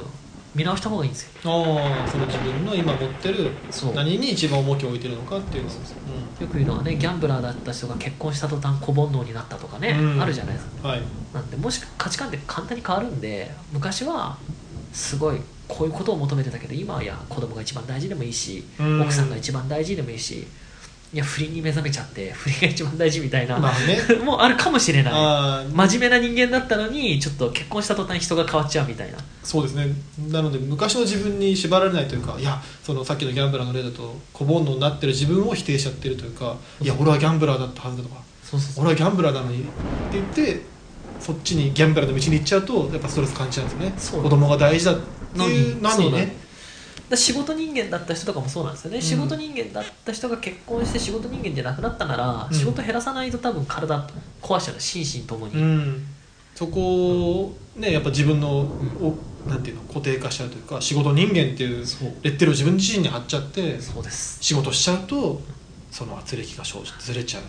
[0.54, 1.30] 見直した方がいいんですよ。
[1.46, 3.52] ああその自分の今持ってる
[3.96, 5.74] 何に一番重きを置いてるのかっていうのを
[6.40, 10.22] よく言うのはねギャンブラーだった人が結婚した途端小煩悩になったとかね、うん。
[10.22, 10.72] あるじゃないですか。
[10.84, 11.02] うんはい。
[11.34, 14.38] なんでもし価値観って簡単に変わるんで昔は
[14.92, 15.38] すごい
[15.70, 19.02] こういうことを求めてたけど今はいや子供が一番大事でもいいし、うん。
[19.02, 20.46] 奥さんが一番大事でもいいし
[21.14, 24.00] いや不倫に目覚めちゃって不倫が一番大事みたいな、まあね。
[24.24, 25.14] もうあるかもしれない。
[25.74, 29.18] 真面目な人間だったのにちょっと結婚した途端人が変わっちゃうみたいな。
[29.44, 29.94] そうですね。
[30.30, 38.86] なので昔の自分に縛られないというかいやそのさっきのギャンブラーの例だと小煩悩になってる自分を否定しちゃってるというかいや俺はギャンブラーだったはずだとかそうそうそう。
[38.86, 39.72] 俺はギャンブラーなのにって
[40.12, 40.66] 言って
[41.20, 44.22] そっちにギャンブラーの道に行っちゃうとやっぱストレス感じちゃうんですね。
[44.22, 44.96] 子供が大事だっ
[45.34, 46.38] ていうのにね
[47.12, 49.04] だ仕事人間だった人とかもそうなんですよね、うん。
[49.04, 52.58] 仕事人間だった人が結婚して仕事人間じゃなくなったなら、うん。
[52.58, 54.08] 仕事減らさないと多分体
[54.42, 56.06] 壊しちゃう心身ともに、うん。
[56.56, 58.62] そこをねやっぱ自分の、
[59.00, 59.16] お
[59.48, 61.86] なんていうの固定化しちゃうというか仕事人間っていう
[62.22, 64.38] レッテルを自分自身に貼っちゃってそうです。
[64.42, 65.42] 仕事しちゃうと
[65.90, 67.44] その圧力が生じてずれちゃう。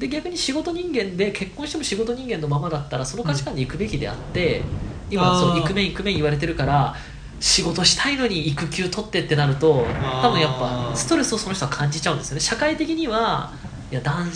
[0.00, 4.62] で逆に仕事人間で結婚しても仕事人間のままだったらその価値観で行くべきであって、
[5.10, 6.94] 今そうイクメンイクメン言われてるから
[7.40, 12.40] 仕事したいのに育休取ってってなると多分やっぱストレスをその人は感じちゃうんですよね。
[12.40, 13.52] 社会的には
[13.90, 14.28] いや男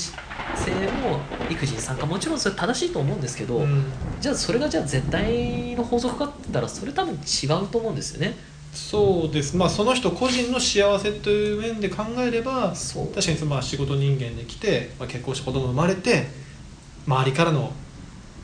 [0.55, 3.93] 性も育児に参加もちろんそれ正しいと思うんですけど、うん。
[4.21, 8.37] じゃあそれがじゃあ絶対の法則かって言ったらそれ多分違うと思うんですよね。
[8.73, 9.57] そうです。
[9.57, 13.07] まあその人個人の幸せという面で考えればそう。
[13.09, 16.29] 確かにそのまあ仕事人間で来て、まあ、結婚して子供生まれて
[17.07, 17.73] 周りからの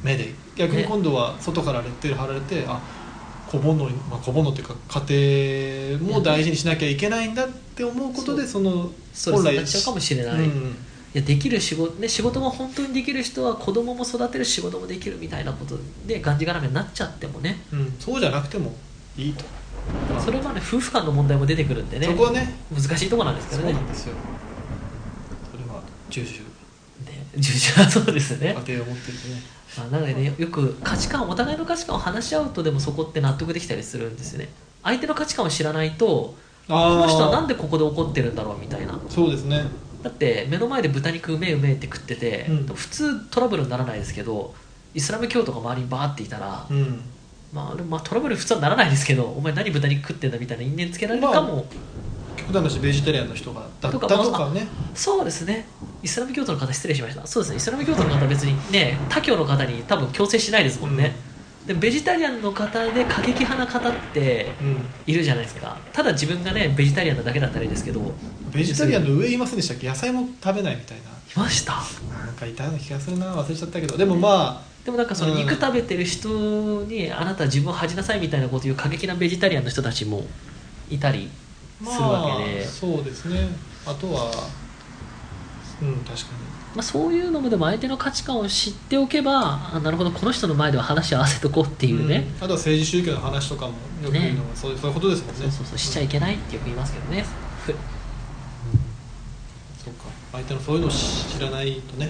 [0.02, 0.84] 目で逆にね。
[0.88, 2.82] 今度は外からレッテル貼られて、あ
[3.50, 4.74] 小煩悩、まあ、小煩悩っていうか
[5.06, 10.76] 家庭も大事にしなきゃいけないんだって思うことでそのストレスになっちゃうかもしれない、いうん。
[11.14, 17.60] やできる仕事、ね、仕事が本当にできる人は子供も育てる仕事もできるみたいなことでがんじがらめになっちゃってもね。
[17.72, 18.74] うん、そうじゃなくても
[19.16, 19.44] いいと、
[20.10, 20.20] まあ。
[20.20, 22.06] それはね夫婦間の問題も出てくるんでね。
[22.06, 22.54] そこはね。
[22.70, 24.14] 難しいところなんですけそうどねなんですよ。
[25.50, 26.32] それは重々。
[26.34, 27.26] ね。
[27.36, 34.48] 重々はそうですね、家庭を持ってるとねまあ、なのでねよく価値観お互いの価値観を話し合うとでもそこって納得できたりするんですよね。
[34.82, 36.36] 相手の価値観を知らないとこ
[36.68, 39.00] あの人はなんででここで怒ってるんだろうみたいな。
[39.08, 39.64] そうですね。
[40.02, 42.66] だって目の前で豚肉うめえうめえって食ってて、うん。
[42.66, 44.54] 普通トラブルにならないですけど
[44.94, 47.02] イスラム教徒が周りにバーっていたら、うん。
[47.52, 51.66] まあ、でもまあトラブル普通はならないですけどお前何豚肉食ってんだみたいな因縁つけられるかも、
[52.38, 54.66] 極端な話ベジタリアンの人がだったとかね。
[54.94, 55.66] そうですね。
[56.02, 57.26] イスラム教徒の方失礼しました。
[57.26, 57.56] そうですね。
[57.56, 61.14] イスラム教徒の方は別にね他教の方に多分強制しないですもんね、
[61.66, 64.88] でベジタリアンの方で過激派な方ってうん。
[65.06, 65.76] いるじゃないですか。
[65.92, 68.00] ただ自分がねベジタリアンなだけだったらいいですけど。
[68.00, 68.04] い
[68.54, 69.88] ベジタリアンの上いませんでしたっけ？
[69.88, 71.42] 野菜も食べないみたいな。
[71.42, 71.74] ました？
[72.24, 73.34] なんかいたような気がするな。
[73.34, 73.96] 忘れちゃったけど。
[73.96, 75.38] でもまでもなんかそのうん。
[75.38, 76.28] 肉食べてる人
[76.84, 80.24] にあなた自分を恥じなさいみたいなこと言う過激なベジタリアンの人たちも
[80.88, 81.47] いたりあ
[81.84, 83.48] するわけで、まあそうですね。
[83.86, 84.30] あとは
[85.80, 86.14] うん確か
[86.74, 92.44] まあ、そういうのもでも相手の価値観を知っておけばあなるほどこの人の前では話を合わせとこうってにいうね、うん。
[92.44, 95.40] あとは政治宗教の話とかもよく言うのは、そういうそういうことですもんね。
[95.42, 97.24] そうそうそうしちゃいけないってよく言いますけどね。
[97.64, 97.72] ふ
[99.84, 100.04] そうか。
[100.32, 102.06] 相手のそういうのを知らないとね。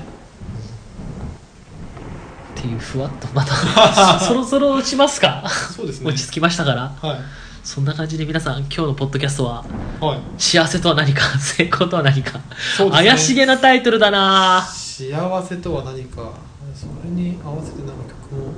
[2.59, 5.49] っていうふわっとまた そろそろしますか？
[5.49, 6.09] そうですね。
[6.09, 6.93] 落ち着きましたから。
[7.01, 7.21] はい
[7.69, 9.63] そんな感じで皆さん今日のポッドキャストは
[10.01, 10.21] はい。
[10.41, 12.45] 幸せとは何か成功とは何か、ね。
[12.91, 14.63] 怪しげなタイトルだな。
[14.63, 16.33] 幸せとは何か。
[16.75, 18.53] それに合わせてなんか曲も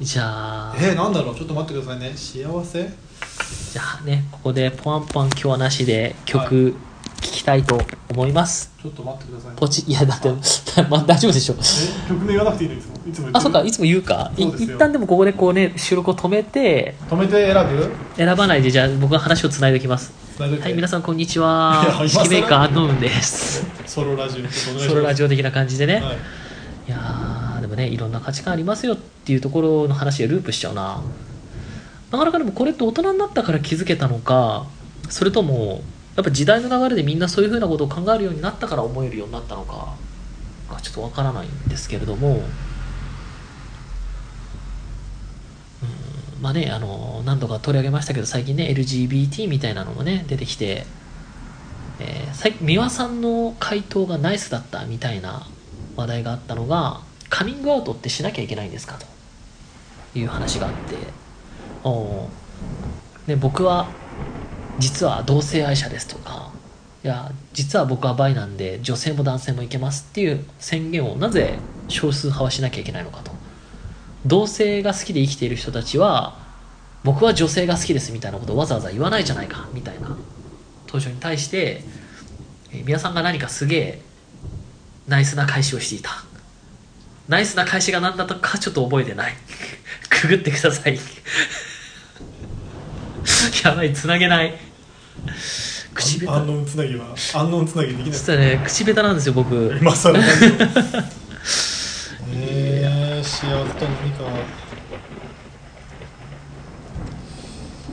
[0.00, 1.34] じゃあえー、なんだろう？
[1.34, 2.12] ちょっと待ってくださいね。
[2.14, 2.88] 幸せ？
[3.72, 6.87] じゃあねここでポワンポワン今日はなしで曲聴き
[7.48, 7.80] たいと
[8.10, 10.28] 思います、ちょっと待ってくださいポチいやだって
[10.90, 11.54] まあ大丈夫でしょ。
[11.54, 12.94] え曲名言わなくていいのいつも。
[13.08, 14.30] いつもあそっかいつも言うか。
[14.36, 17.90] い一旦でもここでこうね収録を止めて止めて選ぶ？
[18.16, 20.12] 選ばないでじゃあ僕が話をつないでおきます。
[20.38, 21.82] はい皆ささんこんにちは。
[21.84, 22.04] 今更。
[22.04, 23.64] 指揮メーカーノーンです。
[23.86, 26.02] ソロラジオソロラジオ的な感じでね、はい。
[26.02, 31.00] い、やーでもねいろんな価値観ありますよっていうところの話でループしちゃうな。
[32.10, 34.66] なかなかでもこれって大人になったから気づけたのか
[35.08, 35.82] それとも
[36.18, 39.94] やっぱ時代の流れでみんなそういうふうなことを考えるようになったから思えるようになったのか
[40.68, 42.42] がちょっとわからないんですけれども、うん、
[46.42, 50.86] まあねあの何度か取り上げましたけど最近ね LGBT みたいなのもね出てきて、
[52.00, 55.46] えー、最近美輪さんの回答がナイスだったみたいな
[55.94, 57.00] 話題があったのが
[57.30, 58.98] カミングアウトってしなきゃいけないんですか？
[60.12, 60.96] という話があって。
[61.84, 62.28] お
[63.28, 63.86] で僕は
[64.78, 66.50] 実は同性愛者ですとか
[67.04, 73.32] いや実は僕はバイなんで女性も男性もいけますっていう宣言をなぜ少数派はしなきゃいけないのかと
[74.26, 76.36] 同性が好きで生きている人たちは
[77.04, 80.16] 僕は女性が好きですみたいなことをわざわざ言わないじゃないかみたいな
[80.86, 81.82] 当初に対して
[82.72, 84.02] 皆さんが何かすげえ
[85.06, 86.10] ナイスな返しをしていた
[87.28, 89.32] ナイスな返しが何だったかちょっと覚えてない
[90.10, 90.98] くぐってください
[93.64, 94.67] やばいつなげない
[95.94, 96.28] 口下手。
[96.30, 98.12] アンノンつなぎはアンノンつなぎできない。
[98.12, 99.54] 実はね口下手なんですよ僕。
[99.80, 99.92] 今
[102.40, 104.68] えー、幸せとは何か。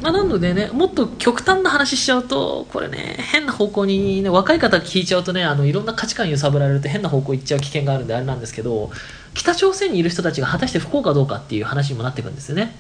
[0.02, 8.92] まあ、なのでねもっと極端な話しちゃうとこれね変な方向に、ね、若い方聞いちゃうとねあのいろんな価値観揺さぶられると変な方向行っちゃう危険があるんであれなんですけど
[9.34, 12.76] 北朝鮮にいる人たちが果たして不幸かどうかっていう話にもなってくるんですよね。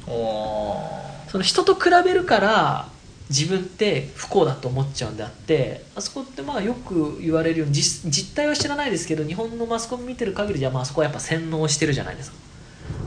[1.27, 2.89] その人と比べるから
[3.29, 12.37] 自分って不幸だと思っちゃうんであってあそこってまあよく言われるように実実態は知らないですけど日本のマスコミ見てる限りじゃああそこはやっぱ洗脳してるじゃないですか。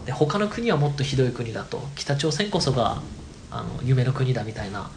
[0.04, 3.04] で他の国はもっとひどい国だと北朝鮮こそが
[3.50, 4.90] あの夢の国だみたいな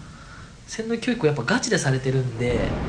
[0.65, 2.81] 洗脳教育をやっぱガチでされてるんで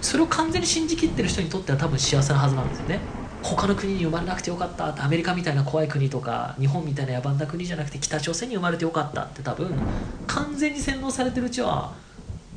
[0.00, 3.19] それを完全に信じきってる人にとっては多分幸せなはずなんですよね。
[3.42, 4.90] 他の国に生まれなくてよかった。
[4.90, 9.82] っアメリカみたいな怖い国とか日本みたいな野蛮な国じゃなくて北朝鮮に生まれてよかったって多分
[10.26, 11.94] 完全に洗脳されてるうちは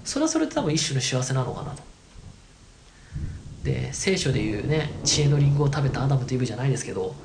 [0.03, 1.83] それはそれで多分一種の幸せなのかなと。
[3.63, 7.15] で聖書でいうね知恵のリンゴを食べたアダムとイブじゃないですけど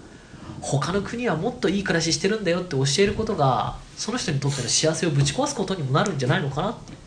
[0.60, 6.97] 他の国はもっといい暮らししてるんだよって教えることがその人にとっての幸せをぶち壊すことにもなるんじゃないのかなって。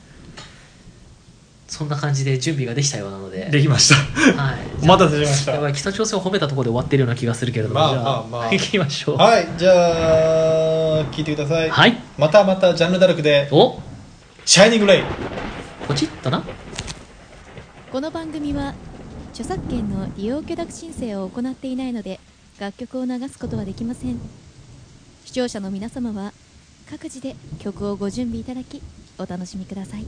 [1.71, 3.49] そんな感じで準備ができたようなので。
[3.49, 3.95] できました。
[3.95, 5.53] はい、 お待たせしました。
[5.53, 9.15] やばい北朝鮮を褒めたところで終わってるような気がするけれども、まあじゃあ、まあまあ行きましょう。
[9.15, 9.47] はい。
[9.57, 11.97] じゃあ聞いてください、はい。
[12.17, 13.79] またまたジャンルダルクでお
[14.45, 15.03] 「シャイニングレイ
[15.88, 16.43] ポチッとな。
[17.89, 18.73] この番組は
[19.31, 22.19] 著作権の利用許諾申請を行っていないので
[22.60, 24.19] 楽曲を流すことはできません。
[25.23, 26.34] 視聴者の皆様は
[26.89, 28.81] 各自で曲をご準備いただき
[29.17, 30.05] お楽しみください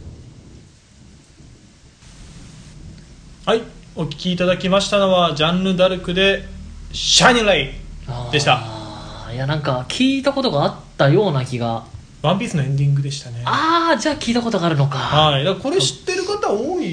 [3.46, 3.62] はい
[3.96, 6.46] お聴きいただきましたのはジャンルダルクで
[6.94, 7.74] 「シャイニングレ
[8.30, 8.60] イでした。
[8.64, 11.84] あーいやなんか聞いたことがあったような気が」
[12.22, 13.42] ワンピースのエンディングでしたね。
[13.46, 14.98] ああじゃあ聞いたことがあるのか。
[14.98, 16.86] はいだからこれ知ってる方多い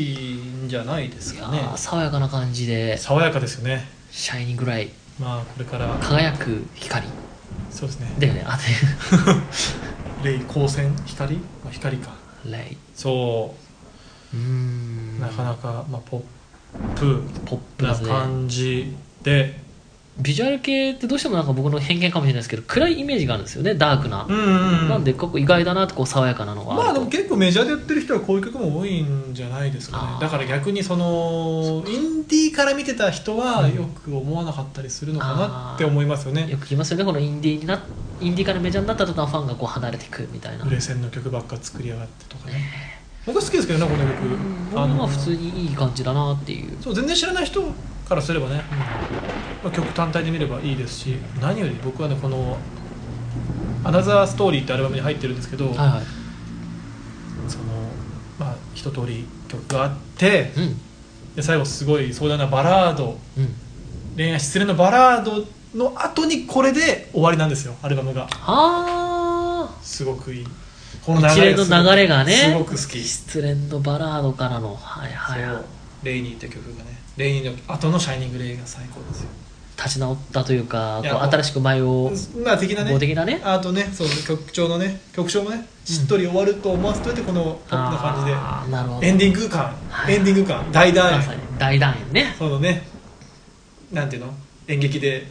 [0.65, 2.97] んじゃないですいやかねー爽やかな感じで。
[2.99, 3.87] 爽やかですよね。
[4.11, 5.87] シャイニングライまあこれから。
[6.01, 7.07] 輝く光。
[7.71, 8.13] そうですね。
[8.19, 8.59] だよねあ
[10.25, 12.11] レイ 光線光、まあ、光か。
[12.45, 13.55] でレイそ
[14.35, 14.37] う。
[14.37, 15.17] ーん。
[15.19, 16.23] うなかなか、まあ、ポッ
[16.97, 19.61] プポップでな感じで。
[20.19, 30.19] ビジュアル系ってどうしてもなんか僕の偏見かもしれないですけど暗いイメージがあるんですよねダークな、なんで結構意外だなってこう爽やかなのがまあでも結構メジャーでやってる人はこういう曲も多いんじゃないですかね。
[30.21, 33.75] だから逆にそのインディーから見てた人はうん。
[33.75, 36.51] よく思わなかったりするのかなって思いますよね。
[36.51, 37.83] よく聞きますよねこのインディーにな
[38.21, 40.67] インディーからメジャーになった途端ファンがこう離れていくみたいな。
[40.67, 43.00] 売れ線の曲ばっか作りやがってとかね
[43.33, 44.51] 僕は好きですけどねこの曲。
[44.73, 47.63] 僕もまあ普通にいい感じだなっていう、そう全然知らない人
[48.09, 48.63] からすればね、
[49.63, 52.59] まあ、曲単体で見ればいいですし何より僕はねこの
[53.85, 56.03] 「アナザーストーリー」ってアルバムに入ってるんですけど、はいはい。
[57.49, 57.65] その
[58.39, 60.81] まあ一通り曲があってうん。
[61.37, 63.55] で最後すごい壮大なバラードうん。
[64.17, 68.29] 恋愛失恋のバラードの後にこれで終わりなんですよアルバムが。
[68.31, 69.71] あ。
[69.83, 70.47] すごくいい
[71.05, 73.03] こあ一連の流れがねすごく好き。
[73.03, 75.41] 失恋のバラードからのはいはい
[76.07, 76.99] レイニーって曲がね。
[77.17, 79.29] レイニーの後の「シャイニングレイ」が最高ですよ。
[79.77, 82.13] 立ち直ったというかこう新しく前を
[82.45, 82.93] まあ的なね。
[82.93, 83.41] 合的なね。
[83.43, 88.37] あとねそう曲調のね曲調もねしっとり終わると思わせといてこのポップな感じで。
[88.37, 89.07] あーなるほど。
[89.07, 89.75] エンディング感。
[89.89, 90.15] はい。
[90.15, 90.71] エンディング感。
[90.71, 91.19] 大団円。
[91.19, 91.41] まさに。
[91.59, 92.35] 大団円ね。
[92.39, 92.87] そのね
[93.91, 94.35] なんていうの？
[94.69, 95.27] 演劇で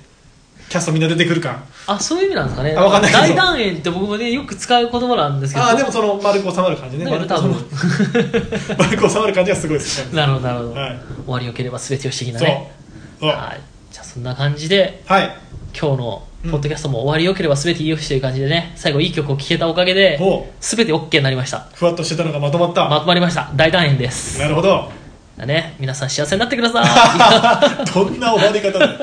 [0.67, 2.75] キャストみんな出てくる感あそういう意味なんですかね。
[2.77, 3.23] あわかんないけど。
[3.23, 5.65] 大団円って僕もねよく使う言葉なんですけど。
[5.65, 7.05] ああでもその丸く収まる感じね。
[7.05, 8.43] だよね丸く収まる。
[8.77, 10.15] 丸く収まる感じがすごいですね。
[10.15, 10.99] なるほどなるほど、はい。
[11.25, 12.47] 終わりよければ全てを不思議なそう。
[12.47, 12.71] ね
[13.19, 13.29] そう。
[13.29, 13.61] はい。
[13.91, 15.35] じゃあそんな感じではい。
[15.79, 16.51] 今日のうん。
[16.51, 20.53] ポッドキャストも終わりよければ全ていいよしという感じでね最後いい曲を聴けたおかげでほう。
[20.61, 21.67] 全て OK になりました。
[21.73, 23.51] ふわっとしてたのがまとまった、まとまりました。
[23.55, 24.39] 大団円です。
[24.39, 24.91] なるほど。
[25.45, 27.85] ね皆さん幸せになってください。
[27.93, 28.99] どんな終わり方だよ